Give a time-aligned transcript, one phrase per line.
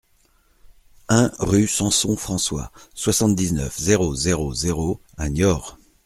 [1.09, 5.77] un rue Samson François, soixante-dix-neuf, zéro zéro zéro à Niort